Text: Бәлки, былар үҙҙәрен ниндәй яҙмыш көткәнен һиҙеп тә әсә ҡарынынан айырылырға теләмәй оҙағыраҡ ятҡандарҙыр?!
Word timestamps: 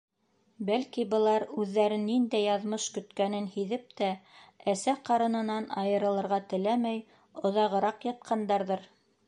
Бәлки, 0.67 1.03
былар 1.09 1.43
үҙҙәрен 1.63 2.05
ниндәй 2.11 2.45
яҙмыш 2.45 2.87
көткәнен 2.95 3.51
һиҙеп 3.57 3.93
тә 4.01 4.09
әсә 4.75 4.97
ҡарынынан 5.11 5.71
айырылырға 5.83 6.43
теләмәй 6.55 7.05
оҙағыраҡ 7.51 8.09
ятҡандарҙыр?! 8.13 8.91